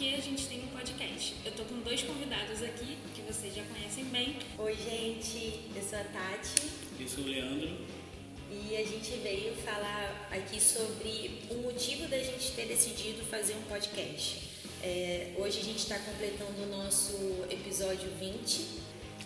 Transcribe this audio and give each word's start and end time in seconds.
que 0.00 0.14
a 0.14 0.18
gente 0.18 0.46
tem 0.46 0.62
um 0.64 0.68
podcast. 0.68 1.34
Eu 1.44 1.52
tô 1.52 1.62
com 1.64 1.78
dois 1.80 2.02
convidados 2.02 2.62
aqui 2.62 2.96
que 3.14 3.20
vocês 3.20 3.54
já 3.54 3.62
conhecem 3.64 4.04
bem. 4.04 4.38
Oi, 4.56 4.74
gente, 4.74 5.60
eu 5.76 5.82
sou 5.82 5.98
a 5.98 6.04
Tati. 6.04 6.70
Eu 6.98 7.06
sou 7.06 7.24
o 7.24 7.26
Leandro. 7.26 7.68
E 8.50 8.74
a 8.78 8.82
gente 8.82 9.10
veio 9.22 9.54
falar 9.56 10.26
aqui 10.30 10.58
sobre 10.58 11.42
o 11.50 11.56
motivo 11.56 12.08
da 12.08 12.18
gente 12.18 12.52
ter 12.52 12.64
decidido 12.64 13.22
fazer 13.26 13.52
um 13.56 13.62
podcast. 13.64 14.48
É, 14.82 15.34
hoje 15.36 15.60
a 15.60 15.64
gente 15.64 15.80
está 15.80 15.98
completando 15.98 16.62
o 16.62 16.66
nosso 16.78 17.44
episódio 17.50 18.08
20 18.18 18.68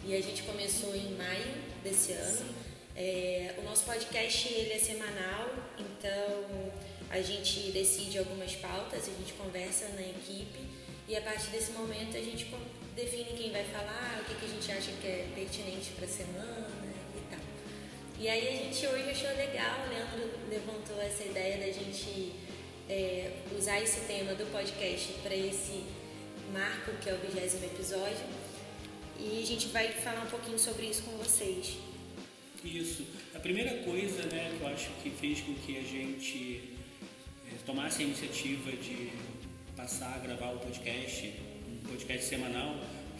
e 0.06 0.16
a 0.16 0.20
gente 0.20 0.42
começou 0.42 0.92
em 0.96 1.12
maio 1.12 1.54
desse 1.84 2.14
ano. 2.14 2.52
É, 2.96 3.54
o 3.58 3.62
nosso 3.62 3.84
podcast 3.84 4.52
ele 4.52 4.72
é 4.72 4.78
semanal, 4.80 5.50
então 5.78 6.72
a 7.10 7.20
gente 7.20 7.70
decide 7.70 8.18
algumas 8.18 8.54
pautas, 8.56 9.08
a 9.08 9.12
gente 9.18 9.32
conversa 9.34 9.88
na 9.90 10.02
equipe 10.02 10.60
e 11.08 11.16
a 11.16 11.20
partir 11.20 11.48
desse 11.48 11.72
momento 11.72 12.16
a 12.16 12.20
gente 12.20 12.46
define 12.96 13.36
quem 13.36 13.50
vai 13.50 13.64
falar, 13.64 14.20
o 14.22 14.24
que, 14.24 14.34
que 14.34 14.46
a 14.46 14.48
gente 14.48 14.72
acha 14.72 14.92
que 15.00 15.06
é 15.06 15.26
pertinente 15.34 15.90
para 15.96 16.04
a 16.04 16.08
semana 16.08 16.70
e 17.16 17.20
tal. 17.30 17.40
E 18.18 18.28
aí 18.28 18.48
a 18.48 18.52
gente 18.52 18.86
hoje 18.86 19.10
achou 19.10 19.36
legal, 19.36 19.86
o 19.86 19.90
Leandro 19.90 20.30
levantou 20.48 21.00
essa 21.00 21.24
ideia 21.24 21.58
da 21.58 21.72
gente 21.72 22.32
é, 22.88 23.32
usar 23.56 23.80
esse 23.80 24.00
tema 24.02 24.34
do 24.34 24.50
podcast 24.50 25.12
para 25.22 25.34
esse 25.34 25.84
marco 26.52 26.92
que 27.02 27.10
é 27.10 27.14
o 27.14 27.18
vigésimo 27.18 27.64
episódio 27.64 28.26
e 29.18 29.42
a 29.42 29.46
gente 29.46 29.68
vai 29.68 29.88
falar 29.92 30.24
um 30.24 30.30
pouquinho 30.30 30.58
sobre 30.58 30.86
isso 30.86 31.02
com 31.02 31.12
vocês. 31.12 31.76
Isso. 32.64 33.06
A 33.34 33.38
primeira 33.38 33.82
coisa 33.82 34.22
né, 34.26 34.54
que 34.56 34.62
eu 34.62 34.68
acho 34.68 34.90
que 35.02 35.10
fez 35.10 35.40
com 35.40 35.54
que 35.54 35.78
a 35.78 35.82
gente 35.82 36.73
tomasse 37.66 38.02
a 38.02 38.06
iniciativa 38.06 38.70
de 38.72 39.10
passar 39.76 40.14
a 40.16 40.18
gravar 40.18 40.52
o 40.52 40.58
podcast, 40.58 41.32
um 41.68 41.88
podcast 41.88 42.26
semanal, 42.26 42.76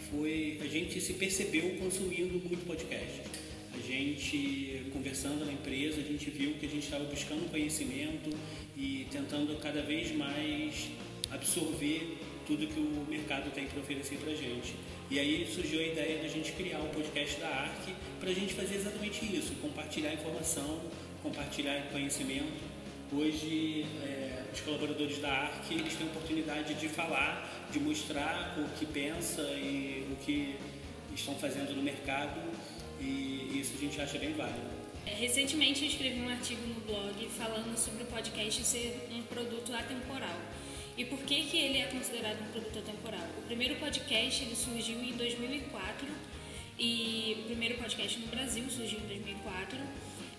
foi 0.09 0.59
a 0.61 0.67
gente 0.67 1.01
se 1.01 1.13
percebeu 1.13 1.77
consumindo 1.77 2.39
muito 2.47 2.65
podcast. 2.65 3.21
A 3.73 3.87
gente, 3.87 4.89
conversando 4.93 5.45
na 5.45 5.51
empresa, 5.51 5.99
a 5.99 6.03
gente 6.03 6.29
viu 6.29 6.53
que 6.53 6.65
a 6.65 6.69
gente 6.69 6.83
estava 6.83 7.03
buscando 7.05 7.49
conhecimento 7.51 8.29
e 8.77 9.05
tentando 9.11 9.59
cada 9.59 9.81
vez 9.81 10.15
mais 10.15 10.87
absorver 11.31 12.17
tudo 12.47 12.67
que 12.67 12.79
o 12.79 13.05
mercado 13.09 13.51
tem 13.51 13.65
para 13.65 13.81
oferecer 13.81 14.17
para 14.17 14.31
a 14.31 14.35
gente. 14.35 14.75
E 15.09 15.19
aí 15.19 15.47
surgiu 15.53 15.79
a 15.79 15.83
ideia 15.83 16.19
de 16.19 16.25
a 16.25 16.29
gente 16.29 16.51
criar 16.53 16.79
o 16.79 16.85
um 16.85 16.89
podcast 16.89 17.39
da 17.39 17.47
ARC 17.47 17.89
para 18.19 18.29
a 18.29 18.33
gente 18.33 18.53
fazer 18.53 18.75
exatamente 18.75 19.25
isso, 19.35 19.53
compartilhar 19.61 20.13
informação, 20.13 20.79
compartilhar 21.21 21.89
conhecimento. 21.91 22.63
Hoje, 23.11 23.85
é, 24.03 24.24
os 24.55 24.61
colaboradores 24.61 25.19
da 25.19 25.29
ARC 25.29 25.69
eles 25.71 25.95
têm 25.95 26.07
a 26.07 26.09
oportunidade 26.11 26.73
de 26.75 26.87
falar, 26.87 27.67
de 27.71 27.79
mostrar 27.79 28.57
o 28.57 28.79
que 28.79 28.85
pensa 28.85 29.41
e 29.41 30.07
o 30.11 30.15
que 30.25 30.55
estão 31.13 31.35
fazendo 31.35 31.75
no 31.75 31.83
mercado 31.83 32.39
e 32.99 33.59
isso 33.59 33.73
a 33.77 33.79
gente 33.79 33.99
acha 33.99 34.17
bem 34.17 34.33
válido. 34.33 34.85
É, 35.05 35.13
recentemente 35.13 35.83
eu 35.83 35.89
escrevi 35.89 36.19
um 36.21 36.29
artigo 36.29 36.61
no 36.67 36.79
blog 36.81 37.29
falando 37.37 37.77
sobre 37.77 38.03
o 38.03 38.05
podcast 38.07 38.63
ser 38.63 39.07
um 39.11 39.21
produto 39.23 39.73
atemporal. 39.73 40.39
E 40.97 41.03
por 41.03 41.19
que, 41.19 41.43
que 41.43 41.57
ele 41.57 41.79
é 41.79 41.87
considerado 41.87 42.41
um 42.41 42.51
produto 42.51 42.79
atemporal? 42.79 43.27
O 43.37 43.41
primeiro 43.41 43.75
podcast 43.75 44.41
ele 44.41 44.55
surgiu 44.55 45.03
em 45.03 45.11
2004 45.11 46.07
e 46.79 47.37
o 47.41 47.43
primeiro 47.43 47.75
podcast 47.75 48.19
no 48.19 48.27
Brasil 48.27 48.63
surgiu 48.69 48.99
em 48.99 49.07
2004 49.07 49.77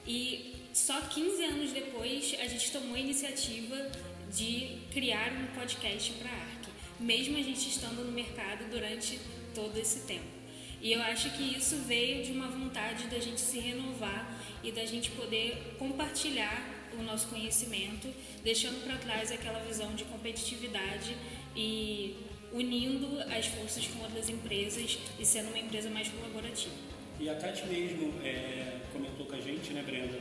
e 0.07 0.56
só 0.77 1.01
15 1.01 1.43
anos 1.43 1.73
depois 1.73 2.37
a 2.39 2.47
gente 2.47 2.71
tomou 2.71 2.97
a 2.97 3.01
iniciativa 3.01 3.91
de 4.31 4.77
criar 4.93 5.33
um 5.33 5.59
podcast 5.59 6.13
para 6.13 6.29
a 6.31 6.35
ARC, 6.35 6.67
mesmo 7.01 7.39
a 7.39 7.43
gente 7.43 7.67
estando 7.67 8.05
no 8.05 8.13
mercado 8.13 8.71
durante 8.71 9.19
todo 9.55 9.75
esse 9.79 10.01
tempo. 10.01 10.37
E 10.83 10.93
eu 10.93 11.01
acho 11.01 11.31
que 11.31 11.57
isso 11.57 11.77
veio 11.89 12.23
de 12.23 12.33
uma 12.33 12.49
vontade 12.49 13.07
da 13.07 13.19
gente 13.19 13.41
se 13.41 13.59
renovar 13.59 14.39
e 14.63 14.71
da 14.71 14.85
gente 14.85 15.11
poder 15.13 15.77
compartilhar 15.79 16.91
o 16.93 17.03
nosso 17.03 17.29
conhecimento, 17.29 18.13
deixando 18.45 18.85
para 18.85 18.99
trás 18.99 19.33
aquela 19.33 19.61
visão 19.61 19.95
de 19.95 20.05
competitividade 20.05 21.17
e 21.57 22.17
unindo 22.53 23.19
as 23.35 23.47
forças 23.47 23.87
com 23.87 24.03
outras 24.03 24.29
empresas 24.29 24.99
e 25.19 25.25
sendo 25.25 25.49
uma 25.49 25.59
empresa 25.59 25.89
mais 25.89 26.09
colaborativa. 26.09 26.75
E 27.19 27.31
a 27.31 27.35
Tati 27.35 27.65
mesmo 27.65 28.13
é, 28.23 28.81
comentou 28.93 29.25
com 29.25 29.35
a 29.35 29.41
gente, 29.41 29.73
né, 29.73 29.83
Brenda, 29.83 30.19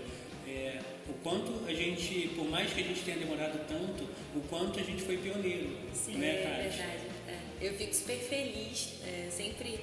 é, 0.56 0.80
o 1.08 1.14
quanto 1.22 1.66
a 1.68 1.74
gente, 1.74 2.30
por 2.36 2.48
mais 2.50 2.72
que 2.72 2.82
a 2.82 2.84
gente 2.84 3.02
tenha 3.04 3.18
demorado 3.18 3.60
tanto, 3.68 4.04
o 4.36 4.42
quanto 4.50 4.80
a 4.80 4.84
gente 4.84 5.04
foi 5.04 5.18
pioneiro. 5.18 5.78
Sim, 5.94 6.16
né, 6.16 6.44
é 6.44 6.70
verdade. 6.70 7.02
É. 7.28 7.40
Eu 7.62 7.74
fico 7.74 7.94
super 7.94 8.18
feliz, 8.18 8.96
é, 9.06 9.30
sempre 9.30 9.80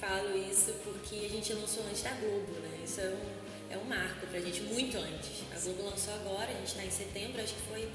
falo 0.00 0.36
isso 0.50 0.74
porque 0.84 1.24
a 1.24 1.28
gente 1.28 1.52
lançou 1.52 1.84
antes 1.86 2.02
da 2.02 2.10
Globo, 2.12 2.52
né? 2.60 2.80
Isso 2.84 3.00
é 3.00 3.08
um 3.08 3.46
é 3.70 3.76
um 3.76 3.84
marco 3.84 4.26
para 4.26 4.38
a 4.38 4.40
gente, 4.40 4.62
muito 4.62 4.96
antes. 4.96 5.42
A 5.54 5.58
Globo 5.58 5.90
lançou 5.90 6.14
agora, 6.14 6.50
a 6.50 6.54
gente 6.54 6.68
está 6.68 6.84
em 6.84 6.90
setembro, 6.90 7.42
acho 7.42 7.54
que 7.54 7.62
foi, 7.62 7.88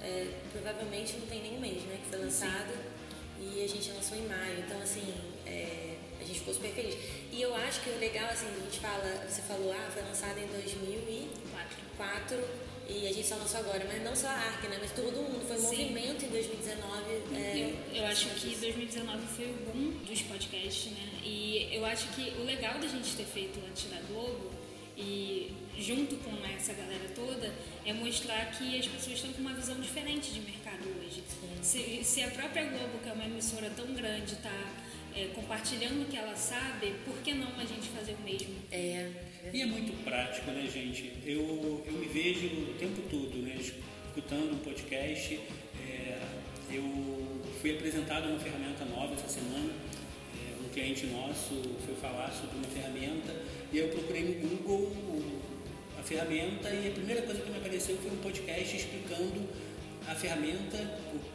é, 0.00 0.28
provavelmente 0.52 1.16
não 1.16 1.26
tem 1.26 1.42
nem 1.42 1.56
um 1.56 1.60
mês, 1.60 1.82
né, 1.82 1.98
que 2.02 2.08
foi 2.08 2.18
lançado. 2.18 2.72
Sim. 2.72 2.98
E 3.40 3.62
a 3.62 3.68
gente 3.68 3.90
lançou 3.92 4.18
em 4.18 4.26
maio, 4.26 4.58
então 4.66 4.80
assim, 4.80 5.14
é, 5.46 5.87
gente 6.28 6.40
ficou 6.40 6.54
super 6.54 6.70
feliz. 6.70 6.96
E 7.32 7.42
eu 7.42 7.54
acho 7.54 7.80
que 7.80 7.90
o 7.90 7.98
legal, 7.98 8.28
assim, 8.30 8.46
a 8.46 8.64
gente 8.64 8.78
fala, 8.80 9.26
você 9.28 9.42
falou, 9.42 9.72
ah, 9.72 9.90
foi 9.92 10.02
lançado 10.02 10.38
em 10.38 10.46
2004 10.46 12.38
e 12.88 13.06
a 13.06 13.12
gente 13.12 13.26
só 13.26 13.36
lançou 13.36 13.60
agora, 13.60 13.84
mas 13.86 14.02
não 14.02 14.16
só 14.16 14.28
a 14.28 14.32
ARC, 14.32 14.64
né? 14.68 14.78
Mas 14.80 14.92
todo 14.92 15.12
mundo, 15.16 15.46
foi 15.46 15.58
um 15.58 15.62
movimento 15.62 16.24
em 16.24 16.28
2019. 16.28 17.02
É, 17.34 17.76
eu, 17.92 18.02
eu 18.02 18.06
acho 18.06 18.28
que 18.30 18.56
2019 18.56 19.26
foi 19.26 19.44
o 19.46 19.54
boom 19.66 19.90
dos 20.04 20.22
podcasts, 20.22 20.92
né? 20.92 21.20
E 21.22 21.68
eu 21.70 21.84
acho 21.84 22.08
que 22.08 22.32
o 22.40 22.44
legal 22.44 22.78
da 22.78 22.86
gente 22.86 23.14
ter 23.14 23.26
feito 23.26 23.60
antes 23.68 23.90
da 23.90 24.00
Globo 24.08 24.50
e 24.96 25.52
junto 25.78 26.16
com 26.16 26.32
essa 26.46 26.72
galera 26.72 27.08
toda 27.14 27.54
é 27.84 27.92
mostrar 27.92 28.50
que 28.52 28.78
as 28.78 28.86
pessoas 28.86 29.16
estão 29.16 29.32
com 29.32 29.42
uma 29.42 29.54
visão 29.54 29.78
diferente 29.80 30.32
de 30.32 30.40
mercado 30.40 30.88
hoje. 30.98 31.22
Se, 31.62 32.02
se, 32.02 32.22
a 32.22 32.30
própria 32.30 32.64
Globo, 32.64 32.98
que 33.02 33.08
é 33.08 33.12
uma 33.12 33.24
emissora 33.24 33.70
tão 33.76 33.86
grande, 33.92 34.32
está 34.32 34.74
é, 35.18 35.30
compartilhando 35.34 36.02
o 36.02 36.04
que 36.06 36.16
ela 36.16 36.36
sabe, 36.36 36.94
por 37.04 37.16
que 37.18 37.34
não 37.34 37.48
a 37.58 37.64
gente 37.64 37.88
fazer 37.88 38.12
o 38.12 38.20
mesmo? 38.22 38.54
É. 38.70 39.10
E 39.52 39.62
é 39.62 39.66
muito 39.66 39.92
prático, 40.04 40.50
né, 40.52 40.68
gente? 40.72 41.12
Eu, 41.26 41.82
eu 41.84 41.92
me 41.92 42.06
vejo 42.06 42.46
o 42.46 42.74
tempo 42.78 43.02
todo, 43.10 43.38
né, 43.42 43.56
escutando 43.58 44.52
um 44.52 44.58
podcast. 44.58 45.40
É, 45.88 46.18
eu 46.70 47.42
fui 47.60 47.72
apresentado 47.72 48.28
uma 48.28 48.38
ferramenta 48.38 48.84
nova 48.84 49.14
essa 49.14 49.28
semana. 49.28 49.72
É, 50.36 50.64
um 50.64 50.68
cliente 50.68 51.06
nosso 51.06 51.62
foi 51.84 51.96
falar 51.96 52.30
sobre 52.30 52.56
uma 52.56 52.68
ferramenta 52.68 53.34
e 53.72 53.78
eu 53.78 53.88
procurei 53.88 54.22
no 54.22 54.56
Google 54.56 54.92
a 55.98 56.02
ferramenta 56.02 56.70
e 56.70 56.88
a 56.88 56.92
primeira 56.92 57.22
coisa 57.22 57.40
que 57.42 57.50
me 57.50 57.58
apareceu 57.58 57.96
foi 57.96 58.12
um 58.12 58.18
podcast 58.18 58.76
explicando 58.76 59.48
a 60.06 60.14
ferramenta, 60.14 60.78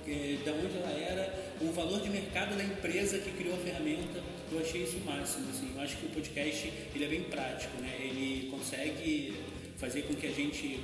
de 0.06 0.50
onde 0.50 0.78
ela 0.78 0.92
era, 0.92 1.43
o 1.62 1.72
valor 1.72 2.02
de 2.02 2.09
mercado 2.09 2.56
da 2.56 2.64
empresa 2.64 3.18
que 3.19 3.31
criou 3.31 3.56
a 3.56 3.59
ferramenta. 3.59 4.22
Eu 4.52 4.59
achei 4.59 4.84
isso 4.84 4.97
o 4.97 5.06
máximo. 5.06 5.50
Assim. 5.50 5.72
Eu 5.75 5.81
acho 5.81 5.97
que 5.97 6.06
o 6.06 6.09
podcast 6.09 6.74
ele 6.96 7.06
é 7.06 7.08
bem 7.08 7.24
prático, 7.24 7.78
né? 7.81 7.96
ele 8.00 8.50
consegue 8.50 9.34
fazer 9.78 10.03
com 10.03 10.13
que 10.16 10.28
a 10.28 10.31
gente 10.31 10.80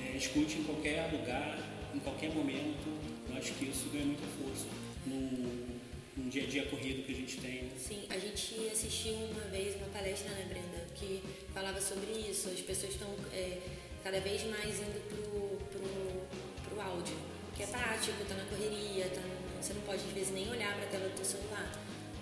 é, 0.00 0.16
escute 0.16 0.58
em 0.58 0.64
qualquer 0.64 1.10
lugar, 1.12 1.58
em 1.94 1.98
qualquer 1.98 2.30
momento. 2.30 2.88
Eu 3.28 3.36
acho 3.36 3.52
que 3.54 3.64
isso 3.64 3.88
ganha 3.92 4.04
muita 4.04 4.26
força. 4.38 4.66
No, 5.06 5.72
um 6.18 6.28
dia 6.28 6.44
a 6.44 6.46
dia 6.46 6.66
corrido 6.66 7.04
que 7.04 7.12
a 7.12 7.14
gente 7.14 7.38
tem. 7.38 7.70
Sim, 7.78 8.04
a 8.10 8.18
gente 8.18 8.68
assistiu 8.70 9.14
uma 9.14 9.48
vez 9.50 9.74
uma 9.76 9.88
palestra, 9.88 10.30
né, 10.32 10.46
Brenda, 10.48 10.86
que 10.94 11.22
falava 11.54 11.80
sobre 11.80 12.12
isso. 12.12 12.48
As 12.50 12.60
pessoas 12.60 12.92
estão 12.92 13.08
é, 13.32 13.58
cada 14.04 14.20
vez 14.20 14.44
mais 14.44 14.78
indo 14.78 15.00
pro, 15.08 15.56
pro, 15.70 16.68
pro 16.68 16.80
áudio, 16.80 17.16
que 17.56 17.62
é 17.62 17.66
prático, 17.66 18.24
tá 18.28 18.34
na 18.34 18.44
correria, 18.44 19.08
tá, 19.08 19.22
você 19.62 19.74
não 19.74 19.82
pode 19.82 20.02
às 20.02 20.12
vezes 20.12 20.34
nem 20.34 20.50
olhar 20.50 20.74
para 20.74 20.84
a 20.84 20.88
tela 20.88 21.08
do 21.08 21.16
seu 21.16 21.38
celular. 21.38 21.70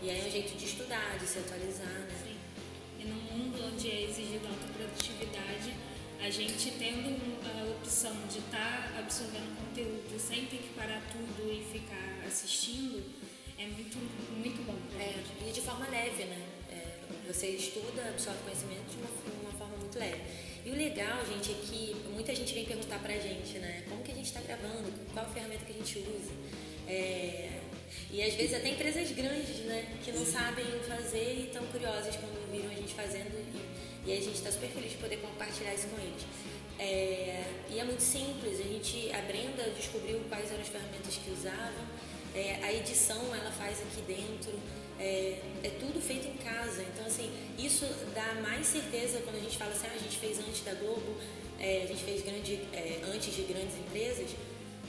E 0.02 0.10
aí 0.10 0.20
é 0.20 0.28
um 0.28 0.30
jeito 0.30 0.56
de 0.56 0.64
estudar, 0.66 1.18
de 1.18 1.26
se 1.26 1.38
atualizar, 1.38 1.88
né? 1.88 2.08
Sim. 2.22 2.36
E 3.00 3.04
num 3.04 3.16
mundo 3.16 3.72
onde 3.72 3.90
é 3.90 4.02
exigida 4.02 4.46
alta 4.46 4.66
produtividade, 4.76 5.74
a 6.20 6.28
gente 6.28 6.70
tendo 6.72 7.16
a 7.48 7.70
opção 7.70 8.12
de 8.28 8.40
estar 8.40 8.92
tá 8.92 8.98
absorvendo 8.98 9.56
conteúdo 9.56 10.20
sem 10.20 10.44
ter 10.46 10.58
que 10.58 10.68
parar 10.74 11.00
tudo 11.10 11.50
e 11.50 11.64
ficar 11.64 12.26
assistindo, 12.26 13.02
é 13.58 13.64
muito, 13.64 13.96
muito 14.36 14.62
bom. 14.66 14.76
É, 15.00 15.48
e 15.48 15.50
de 15.50 15.62
forma 15.62 15.88
leve, 15.88 16.24
né? 16.24 16.46
É, 16.70 17.32
você 17.32 17.48
estuda, 17.48 18.02
absorve 18.08 18.38
conhecimento 18.42 18.84
de 18.90 18.96
uma, 18.96 19.48
uma 19.48 19.52
forma 19.52 19.76
muito 19.78 19.98
leve. 19.98 20.20
E 20.64 20.70
o 20.70 20.74
legal, 20.76 21.24
gente, 21.24 21.52
é 21.52 21.54
que 21.54 21.96
muita 22.12 22.34
gente 22.34 22.52
vem 22.52 22.66
perguntar 22.66 22.98
pra 22.98 23.14
gente, 23.14 23.58
né? 23.58 23.82
Como 23.88 24.02
que 24.02 24.12
a 24.12 24.14
gente 24.14 24.26
está 24.26 24.40
gravando? 24.42 24.92
Qual 25.14 25.26
ferramenta 25.30 25.64
que 25.64 25.72
a 25.72 25.76
gente 25.76 25.98
usa? 26.00 26.32
É, 26.86 27.19
e 28.12 28.22
às 28.22 28.34
vezes 28.34 28.54
até 28.54 28.68
empresas 28.68 29.10
grandes, 29.12 29.58
né? 29.66 29.86
Que 30.04 30.12
não 30.12 30.24
sabem 30.26 30.64
fazer 30.88 31.34
e 31.38 31.46
estão 31.46 31.64
curiosas 31.66 32.16
quando 32.16 32.50
viram 32.50 32.70
a 32.70 32.74
gente 32.74 32.92
fazendo. 32.94 33.30
E, 34.04 34.10
e 34.10 34.12
a 34.12 34.16
gente 34.16 34.34
está 34.34 34.50
super 34.50 34.68
feliz 34.68 34.92
de 34.92 34.98
poder 34.98 35.18
compartilhar 35.18 35.74
isso 35.74 35.86
com 35.88 36.00
eles. 36.00 36.22
É, 36.78 37.44
e 37.68 37.78
é 37.78 37.84
muito 37.84 38.00
simples, 38.02 38.58
a 38.58 38.62
gente, 38.62 39.12
a 39.12 39.20
Brenda 39.20 39.70
descobriu 39.76 40.18
quais 40.30 40.50
eram 40.50 40.62
as 40.62 40.68
ferramentas 40.68 41.14
que 41.14 41.30
usavam, 41.30 41.84
é, 42.34 42.58
a 42.62 42.72
edição 42.72 43.20
ela 43.34 43.50
faz 43.50 43.82
aqui 43.82 44.00
dentro, 44.06 44.58
é, 44.98 45.40
é, 45.62 45.70
tudo 45.78 46.00
feito 46.00 46.26
em 46.28 46.36
casa. 46.38 46.82
Então, 46.82 47.04
assim, 47.06 47.30
isso 47.58 47.84
dá 48.14 48.40
mais 48.40 48.66
certeza 48.66 49.20
quando 49.20 49.36
a 49.36 49.40
gente 49.40 49.58
fala 49.58 49.72
assim, 49.72 49.88
ah, 49.88 49.94
a 49.94 49.98
gente 49.98 50.16
fez 50.16 50.38
antes 50.38 50.62
da 50.62 50.72
Globo, 50.74 51.16
é, 51.58 51.82
a 51.82 51.86
gente 51.86 52.02
fez 52.02 52.22
grande, 52.22 52.54
é, 52.72 53.00
antes 53.12 53.34
de 53.34 53.42
grandes 53.42 53.76
empresas, 53.76 54.30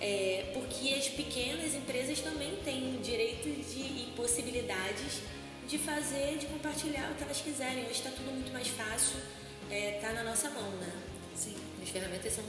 é, 0.01 0.50
porque 0.53 0.94
as 0.95 1.07
pequenas 1.07 1.75
empresas 1.75 2.19
também 2.19 2.56
têm 2.65 3.00
direito 3.01 3.44
de, 3.44 3.80
e 3.80 4.13
possibilidades 4.15 5.21
de 5.68 5.77
fazer, 5.77 6.38
de 6.39 6.48
compartilhar 6.48 7.12
o 7.12 7.15
que 7.15 7.24
elas 7.24 7.39
quiserem. 7.39 7.83
Hoje 7.83 7.92
está 7.92 8.09
tudo 8.09 8.31
muito 8.31 8.51
mais 8.51 8.68
fácil, 8.68 9.19
está 9.69 10.09
é, 10.09 10.13
na 10.13 10.24
nossa 10.24 10.50
mão, 10.50 10.69
né? 10.71 10.92
Sim. 11.36 11.56
As 11.81 11.89
ferramentas 11.89 12.33
são 12.33 12.44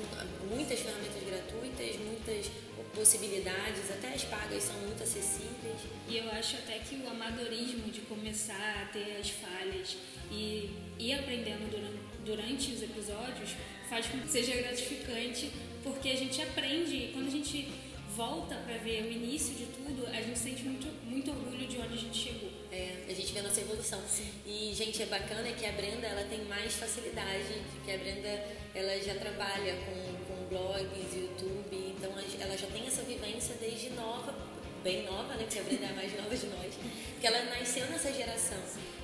muitas 0.51 0.81
ferramentas 0.81 1.23
gratuitas, 1.23 1.97
muitas 1.97 2.51
possibilidades, 2.95 3.91
até 3.91 4.09
as 4.09 4.25
pagas 4.25 4.63
são 4.65 4.77
muito 4.77 5.03
acessíveis. 5.03 5.81
E 6.09 6.19
eu 6.19 6.31
acho 6.31 6.57
até 6.57 6.79
que 6.79 6.97
o 6.97 7.09
amadorismo 7.09 7.91
de 7.91 8.01
começar 8.03 8.83
a 8.83 8.87
ter 8.93 9.19
as 9.21 9.31
falhas 9.31 9.97
e 10.31 10.71
ir 10.99 11.15
aprendendo 11.15 11.71
durante, 11.71 11.99
durante 12.25 12.73
os 12.73 12.83
episódios 12.83 13.51
faz 13.89 14.07
com 14.07 14.19
que 14.19 14.29
seja 14.29 14.57
gratificante, 14.57 15.51
porque 15.83 16.09
a 16.11 16.17
gente 16.17 16.41
aprende, 16.41 17.11
quando 17.13 17.27
a 17.27 17.31
gente 17.31 17.69
volta 18.17 18.57
para 18.57 18.77
ver 18.79 19.05
o 19.05 19.11
início 19.11 19.55
de 19.55 19.67
tudo, 19.67 20.07
a 20.07 20.21
gente 20.21 20.39
sente 20.39 20.63
muito, 20.65 20.87
muito 21.05 21.31
orgulho 21.31 21.67
de 21.67 21.79
onde 21.79 21.95
a 21.95 21.97
gente 21.97 22.17
chegou. 22.17 22.51
É, 22.71 23.05
a 23.09 23.13
gente 23.13 23.33
vê 23.33 23.41
a 23.41 23.43
nossa 23.43 23.61
evolução. 23.61 24.01
Sim. 24.07 24.29
E, 24.47 24.73
gente, 24.75 25.03
é 25.03 25.07
bacana 25.07 25.51
que 25.53 25.65
a 25.65 25.73
Brenda 25.73 26.07
ela 26.07 26.25
tem 26.25 26.45
mais 26.45 26.75
facilidade, 26.75 27.63
que 27.85 27.91
a 27.91 27.99
Brenda 27.99 28.45
ela 28.75 28.99
já 29.01 29.15
trabalha 29.15 29.77
com, 29.77 30.25
com 30.27 30.49
blogs, 30.49 31.15
YouTube, 31.15 31.95
então 31.97 32.11
ela 32.41 32.57
já 32.57 32.67
tem 32.67 32.87
essa 32.87 33.03
vivência 33.03 33.55
desde 33.61 33.91
nova, 33.91 34.35
bem 34.83 35.05
nova, 35.05 35.35
né? 35.35 35.45
Porque 35.45 35.59
a 35.59 35.63
Brenda 35.63 35.87
é 35.87 35.89
a 35.89 35.95
mais 35.95 36.13
nova 36.17 36.37
de 36.37 36.47
nós, 36.47 36.75
que 37.21 37.27
ela 37.27 37.43
nasceu 37.45 37.87
nessa 37.87 38.13
geração. 38.13 38.59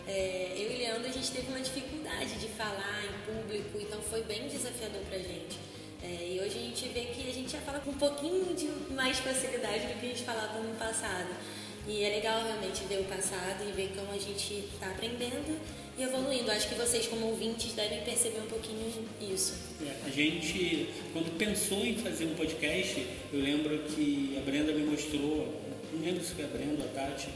É, 0.07 0.55
eu 0.57 0.73
e 0.73 0.77
Leandro, 0.79 1.09
a 1.09 1.13
gente 1.13 1.31
teve 1.31 1.49
uma 1.49 1.61
dificuldade 1.61 2.35
de 2.39 2.49
falar 2.49 3.05
em 3.05 3.33
público, 3.33 3.79
então 3.81 4.01
foi 4.03 4.23
bem 4.23 4.49
desafiador 4.49 5.03
pra 5.03 5.19
gente. 5.19 5.59
É, 6.03 6.35
e 6.35 6.41
hoje 6.41 6.59
a 6.59 6.63
gente 6.63 6.89
vê 6.89 7.01
que 7.01 7.29
a 7.29 7.33
gente 7.33 7.51
já 7.51 7.59
fala 7.59 7.81
com 7.81 7.91
um 7.91 7.99
pouquinho 7.99 8.55
de 8.55 8.69
mais 8.95 9.19
facilidade 9.19 9.87
do 9.87 10.01
que 10.01 10.07
a 10.07 10.09
gente 10.09 10.23
falava 10.23 10.61
no 10.61 10.75
passado. 10.77 11.35
E 11.87 12.05
é 12.05 12.11
legal 12.11 12.43
realmente 12.45 12.85
ver 12.85 13.01
o 13.01 13.05
passado 13.05 13.65
e 13.67 13.73
ver 13.73 13.93
como 13.97 14.13
a 14.13 14.19
gente 14.19 14.65
está 14.73 14.89
aprendendo 14.89 15.59
e 15.99 16.03
evoluindo. 16.03 16.51
Acho 16.51 16.69
que 16.69 16.75
vocês, 16.75 17.07
como 17.07 17.27
ouvintes, 17.27 17.73
devem 17.73 18.03
perceber 18.03 18.41
um 18.41 18.47
pouquinho 18.47 18.93
isso. 19.21 19.55
É, 19.83 20.07
a 20.07 20.11
gente, 20.11 20.89
quando 21.13 21.37
pensou 21.37 21.85
em 21.85 21.97
fazer 21.97 22.27
um 22.27 22.35
podcast, 22.35 23.07
eu 23.33 23.41
lembro 23.41 23.79
que 23.85 24.37
a 24.39 24.41
Brenda 24.43 24.73
me 24.73 24.85
mostrou, 24.85 25.63
não 25.93 26.05
lembro 26.05 26.23
se 26.23 26.35
foi 26.35 26.45
a 26.45 26.49
Brenda 26.49 26.85
ou 26.85 26.91
a 26.91 26.93
Tati, 26.93 27.29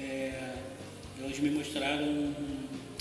é, 0.00 0.56
elas 1.20 1.38
me 1.38 1.50
mostraram 1.50 2.04
um, 2.04 2.34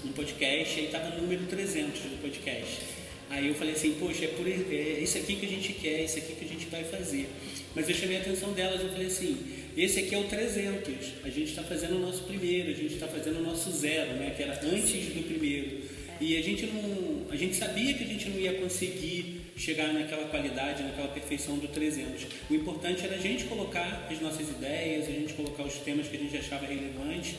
um 0.05 0.11
podcast 0.13 0.79
e 0.79 0.85
estava 0.85 1.09
no 1.09 1.23
número 1.23 1.45
300 1.47 1.99
do 2.01 2.21
podcast. 2.21 3.02
Aí 3.29 3.47
eu 3.47 3.55
falei 3.55 3.73
assim, 3.73 3.95
poxa, 3.99 4.25
é, 4.25 4.27
por, 4.27 4.47
é 4.47 4.99
isso 5.01 5.17
aqui 5.17 5.35
que 5.35 5.45
a 5.45 5.49
gente 5.49 5.73
quer, 5.73 6.01
é 6.01 6.03
isso 6.05 6.17
aqui 6.17 6.33
que 6.33 6.45
a 6.45 6.47
gente 6.47 6.65
vai 6.67 6.83
fazer. 6.83 7.27
Mas 7.75 7.89
eu 7.89 7.95
chamei 7.95 8.17
a 8.17 8.21
atenção 8.21 8.53
delas, 8.53 8.81
eu 8.81 8.89
falei 8.89 9.07
assim, 9.07 9.37
esse 9.75 9.99
aqui 9.99 10.13
é 10.13 10.17
o 10.17 10.25
300, 10.25 10.95
a 11.23 11.29
gente 11.29 11.49
está 11.49 11.63
fazendo 11.63 11.95
o 11.95 11.99
nosso 11.99 12.23
primeiro, 12.23 12.69
a 12.69 12.73
gente 12.73 12.93
está 12.93 13.07
fazendo 13.07 13.39
o 13.39 13.43
nosso 13.43 13.71
zero, 13.71 14.13
né, 14.13 14.33
que 14.35 14.43
era 14.43 14.53
antes 14.63 15.05
do 15.13 15.27
primeiro. 15.27 15.81
E 16.21 16.37
a 16.37 16.41
gente 16.41 16.67
não, 16.67 17.25
a 17.31 17.35
gente 17.35 17.55
sabia 17.55 17.93
que 17.95 18.03
a 18.03 18.07
gente 18.07 18.29
não 18.29 18.39
ia 18.39 18.53
conseguir 18.53 19.41
chegar 19.57 19.91
naquela 19.93 20.27
qualidade, 20.27 20.83
naquela 20.83 21.07
perfeição 21.07 21.57
do 21.57 21.67
300. 21.67 22.27
O 22.49 22.53
importante 22.53 23.03
era 23.03 23.15
a 23.15 23.19
gente 23.19 23.45
colocar 23.45 24.07
as 24.09 24.21
nossas 24.21 24.47
ideias, 24.49 25.07
a 25.07 25.11
gente 25.11 25.33
colocar 25.33 25.63
os 25.63 25.73
temas 25.75 26.07
que 26.07 26.15
a 26.15 26.19
gente 26.19 26.37
achava 26.37 26.65
relevantes 26.65 27.35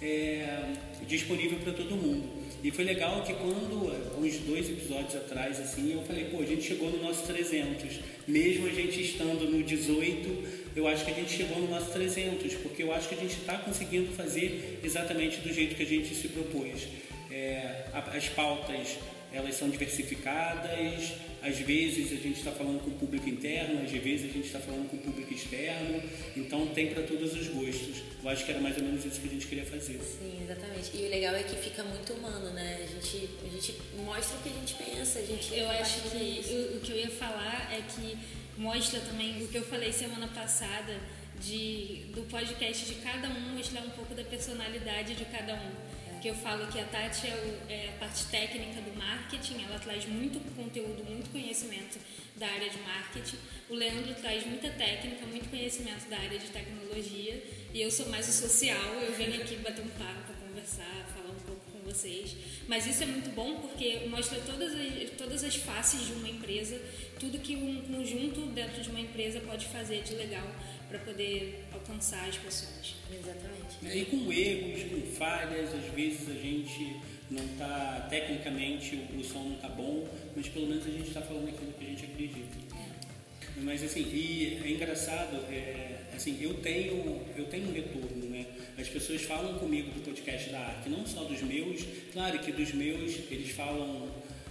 é, 0.00 0.72
disponível 1.06 1.58
para 1.58 1.72
todo 1.72 1.96
mundo. 1.96 2.46
E 2.62 2.70
foi 2.70 2.84
legal 2.84 3.22
que 3.22 3.32
quando, 3.34 3.92
uns 4.18 4.38
dois 4.38 4.68
episódios 4.68 5.14
atrás, 5.14 5.60
assim, 5.60 5.92
eu 5.92 6.02
falei, 6.02 6.24
pô, 6.24 6.40
a 6.40 6.46
gente 6.46 6.62
chegou 6.62 6.90
no 6.90 7.02
nosso 7.02 7.24
300. 7.26 8.00
Mesmo 8.26 8.66
a 8.66 8.70
gente 8.70 9.00
estando 9.00 9.48
no 9.48 9.62
18, 9.62 10.66
eu 10.74 10.88
acho 10.88 11.04
que 11.04 11.10
a 11.10 11.14
gente 11.14 11.32
chegou 11.32 11.58
no 11.60 11.68
nosso 11.68 11.92
300, 11.92 12.54
porque 12.54 12.82
eu 12.82 12.92
acho 12.92 13.08
que 13.08 13.14
a 13.14 13.18
gente 13.18 13.38
está 13.38 13.56
conseguindo 13.58 14.12
fazer 14.12 14.80
exatamente 14.82 15.38
do 15.40 15.52
jeito 15.52 15.76
que 15.76 15.82
a 15.82 15.86
gente 15.86 16.14
se 16.14 16.28
propôs. 16.28 16.88
É, 17.30 17.84
as 17.92 18.28
pautas 18.28 18.98
elas 19.32 19.54
são 19.54 19.68
diversificadas, 19.68 21.14
às 21.42 21.58
vezes 21.58 22.12
a 22.12 22.16
gente 22.16 22.38
está 22.38 22.50
falando 22.50 22.82
com 22.82 22.90
o 22.90 22.94
público 22.94 23.28
interno, 23.28 23.82
às 23.82 23.90
vezes 23.90 24.30
a 24.30 24.32
gente 24.32 24.46
está 24.46 24.58
falando 24.58 24.90
com 24.90 24.96
o 24.96 25.00
público 25.00 25.32
externo, 25.32 26.02
então 26.36 26.66
tem 26.68 26.92
para 26.92 27.02
todos 27.04 27.34
os 27.34 27.48
gostos. 27.48 28.02
Eu 28.22 28.30
acho 28.30 28.44
que 28.44 28.50
era 28.50 28.60
mais 28.60 28.76
ou 28.76 28.82
menos 28.82 29.04
isso 29.04 29.20
que 29.20 29.28
a 29.28 29.30
gente 29.30 29.46
queria 29.46 29.64
fazer. 29.64 30.00
Sim, 30.00 30.42
exatamente. 30.42 30.90
E 30.96 31.06
o 31.06 31.10
legal 31.10 31.34
é 31.34 31.42
que 31.42 31.56
fica 31.56 31.84
muito 31.84 32.14
humano, 32.14 32.50
né? 32.52 32.80
A 32.82 32.86
gente, 32.86 33.28
a 33.44 33.48
gente 33.48 33.74
mostra 34.04 34.38
o 34.38 34.42
que 34.42 34.48
a 34.48 34.52
gente 34.52 34.74
pensa, 34.74 35.18
a 35.20 35.24
gente. 35.24 35.54
Eu 35.54 35.70
acho 35.70 36.00
que 36.10 36.16
o, 36.52 36.76
o 36.76 36.80
que 36.80 36.92
eu 36.92 36.96
ia 36.96 37.10
falar 37.10 37.70
é 37.72 37.82
que 37.82 38.18
mostra 38.60 39.00
também 39.00 39.42
o 39.42 39.48
que 39.48 39.58
eu 39.58 39.64
falei 39.64 39.92
semana 39.92 40.28
passada 40.28 40.98
de, 41.40 42.06
do 42.14 42.22
podcast 42.22 42.86
de 42.86 42.94
cada 42.96 43.28
um, 43.28 43.56
mostrar 43.56 43.82
um 43.82 43.90
pouco 43.90 44.14
da 44.14 44.24
personalidade 44.24 45.14
de 45.14 45.24
cada 45.26 45.54
um 45.54 45.95
eu 46.26 46.34
falo 46.34 46.66
que 46.66 46.78
a 46.80 46.84
Tati 46.84 47.28
é, 47.28 47.34
o, 47.34 47.70
é, 47.70 47.88
a 47.88 47.92
parte 47.92 48.24
técnica 48.26 48.80
do 48.80 48.96
marketing, 48.96 49.64
ela 49.64 49.78
traz 49.78 50.06
muito 50.06 50.40
conteúdo, 50.54 51.04
muito 51.04 51.30
conhecimento 51.30 51.98
da 52.36 52.46
área 52.46 52.68
de 52.68 52.78
marketing. 52.78 53.36
O 53.70 53.74
Leandro 53.74 54.14
traz 54.14 54.44
muita 54.46 54.68
técnica, 54.70 55.24
muito 55.26 55.48
conhecimento 55.48 56.08
da 56.08 56.18
área 56.18 56.38
de 56.38 56.48
tecnologia. 56.48 57.42
E 57.72 57.80
eu 57.80 57.90
sou 57.90 58.08
mais 58.08 58.28
o 58.28 58.32
social, 58.32 58.94
eu 59.02 59.12
venho 59.12 59.40
aqui 59.40 59.56
bater 59.56 59.84
um 59.84 59.88
papo, 59.90 60.32
conversar, 60.48 61.06
falar 61.14 61.30
um 61.30 61.40
pouco 61.46 61.70
com 61.70 61.78
vocês. 61.80 62.36
Mas 62.66 62.86
isso 62.86 63.02
é 63.02 63.06
muito 63.06 63.30
bom 63.34 63.60
porque 63.60 64.06
mostra 64.08 64.40
todas 64.40 64.72
as, 64.72 65.10
todas 65.16 65.44
as 65.44 65.56
faces 65.56 66.06
de 66.06 66.12
uma 66.12 66.28
empresa, 66.28 66.80
tudo 67.20 67.38
que 67.38 67.54
um 67.56 67.82
conjunto 67.82 68.46
dentro 68.46 68.82
de 68.82 68.90
uma 68.90 69.00
empresa 69.00 69.40
pode 69.40 69.66
fazer 69.66 70.02
de 70.02 70.14
legal 70.14 70.46
para 70.88 70.98
poder 71.00 71.64
alcançar 71.72 72.28
as 72.28 72.36
pessoas. 72.36 72.94
Exatamente. 73.10 73.98
E 73.98 74.04
com 74.06 74.32
erros, 74.32 74.82
com 74.84 75.00
falhas, 75.16 75.74
às 75.74 75.94
vezes 75.94 76.28
a 76.28 76.34
gente 76.34 76.96
não 77.30 77.44
está, 77.44 78.06
tecnicamente 78.08 78.96
o, 78.96 79.18
o 79.18 79.24
som 79.24 79.42
não 79.42 79.54
está 79.56 79.68
bom, 79.68 80.08
mas 80.34 80.48
pelo 80.48 80.66
menos 80.66 80.86
a 80.86 80.90
gente 80.90 81.08
está 81.08 81.20
falando 81.20 81.48
aquilo 81.48 81.72
que 81.72 81.84
a 81.84 81.88
gente 81.88 82.04
acredita. 82.04 82.58
É. 82.76 83.60
Mas 83.62 83.82
assim, 83.82 84.02
e 84.02 84.60
é 84.64 84.70
engraçado, 84.70 85.36
é, 85.50 86.02
assim, 86.14 86.38
eu 86.40 86.54
tenho, 86.54 87.24
eu 87.36 87.46
tenho 87.46 87.68
um 87.68 87.72
retorno, 87.72 88.28
né? 88.28 88.46
As 88.78 88.88
pessoas 88.88 89.22
falam 89.22 89.58
comigo 89.58 89.90
do 89.90 90.04
podcast 90.04 90.50
da 90.50 90.58
Arc, 90.60 90.88
não 90.88 91.06
só 91.06 91.24
dos 91.24 91.42
meus, 91.42 91.82
claro 92.12 92.38
que 92.38 92.52
dos 92.52 92.72
meus 92.72 93.14
eles 93.30 93.50
falam, 93.50 94.08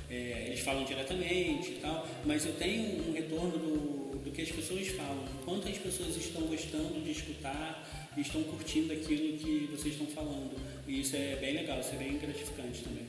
é, 0.10 0.48
eles 0.48 0.60
falam 0.62 0.84
diretamente 0.84 1.72
e 1.72 1.80
tal, 1.82 2.08
mas 2.26 2.46
eu 2.46 2.54
tenho 2.54 3.08
um 3.08 3.14
retorno 3.14 3.58
do 3.58 4.05
do 4.05 4.05
que 4.36 4.42
as 4.42 4.52
pessoas 4.52 4.88
falam, 4.90 5.26
quanto 5.46 5.68
as 5.68 5.78
pessoas 5.78 6.16
estão 6.18 6.42
gostando 6.44 7.02
de 7.02 7.12
escutar 7.12 8.12
e 8.18 8.22
estão 8.22 8.44
curtindo 8.44 8.92
aquilo 8.92 9.38
que 9.38 9.68
vocês 9.72 9.94
estão 9.94 10.08
falando. 10.08 10.60
E 10.88 11.02
isso 11.02 11.16
é 11.16 11.38
bem 11.38 11.54
legal, 11.56 11.80
isso 11.80 11.92
é 11.94 11.98
bem 11.98 12.18
gratificante 12.18 12.82
também. 12.84 13.06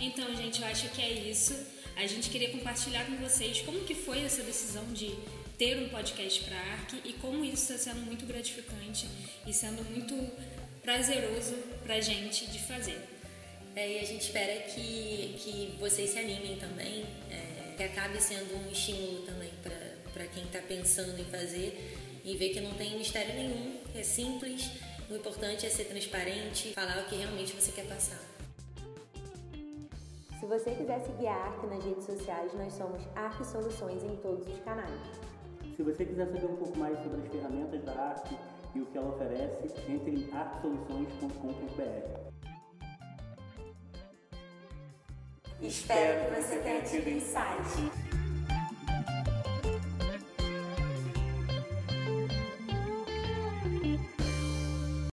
Então, 0.00 0.34
gente, 0.36 0.62
eu 0.62 0.68
acho 0.68 0.88
que 0.90 1.02
é 1.02 1.10
isso. 1.10 1.54
A 1.96 2.06
gente 2.06 2.30
queria 2.30 2.50
compartilhar 2.50 3.04
com 3.04 3.16
vocês 3.16 3.60
como 3.60 3.80
que 3.80 3.94
foi 3.94 4.20
essa 4.20 4.42
decisão 4.42 4.84
de 4.92 5.14
ter 5.58 5.76
um 5.76 5.88
podcast 5.90 6.42
para 6.44 6.56
ARC 6.56 6.94
e 7.04 7.12
como 7.14 7.44
isso 7.44 7.72
está 7.72 7.92
sendo 7.92 8.06
muito 8.06 8.24
gratificante 8.24 9.06
e 9.46 9.52
sendo 9.52 9.84
muito 9.90 10.14
prazeroso 10.82 11.54
para 11.82 11.96
a 11.96 12.00
gente 12.00 12.46
de 12.46 12.58
fazer. 12.60 12.98
É, 13.76 13.98
e 13.98 14.00
a 14.00 14.04
gente 14.04 14.22
espera 14.22 14.62
que, 14.62 15.36
que 15.38 15.76
vocês 15.78 16.10
se 16.10 16.18
animem 16.18 16.56
também, 16.56 17.04
é, 17.30 17.74
que 17.76 17.82
acabe 17.82 18.20
sendo 18.20 18.56
um 18.56 18.72
estímulo 18.72 19.22
também 19.26 19.50
para 19.62 19.79
para 20.20 20.28
quem 20.28 20.44
está 20.44 20.58
pensando 20.60 21.18
em 21.18 21.24
fazer 21.24 21.96
e 22.22 22.36
ver 22.36 22.50
que 22.50 22.60
não 22.60 22.74
tem 22.74 22.98
mistério 22.98 23.34
nenhum, 23.34 23.80
é 23.94 24.02
simples. 24.02 24.70
O 25.08 25.14
importante 25.14 25.64
é 25.64 25.70
ser 25.70 25.84
transparente, 25.84 26.74
falar 26.74 26.98
o 26.98 27.06
que 27.06 27.16
realmente 27.16 27.54
você 27.58 27.72
quer 27.72 27.86
passar. 27.86 28.20
Se 30.38 30.44
você 30.44 30.72
quiser 30.72 31.00
seguir 31.00 31.26
a 31.26 31.34
ARC 31.34 31.64
nas 31.64 31.82
redes 31.82 32.04
sociais, 32.04 32.52
nós 32.52 32.74
somos 32.74 33.00
ARC 33.16 33.42
Soluções 33.46 34.02
em 34.04 34.14
todos 34.16 34.46
os 34.46 34.58
canais. 34.60 35.00
Se 35.74 35.82
você 35.82 36.04
quiser 36.04 36.26
saber 36.26 36.44
um 36.44 36.56
pouco 36.56 36.78
mais 36.78 36.98
sobre 37.02 37.22
as 37.22 37.28
ferramentas 37.28 37.82
da 37.82 37.92
ARC 37.92 38.26
e 38.74 38.80
o 38.80 38.86
que 38.86 38.98
ela 38.98 39.14
oferece, 39.14 39.72
entre 39.88 40.10
em 40.16 40.28
arcsoluções.com.br. 40.34 42.20
Espero 45.62 46.26
que 46.26 46.42
você 46.42 46.58
tenha 46.58 46.82
tido 46.82 47.08
insight. 47.08 47.99